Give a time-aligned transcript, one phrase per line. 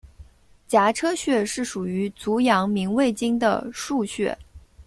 [0.67, 4.35] 颊车穴是属于足阳明胃经的腧穴。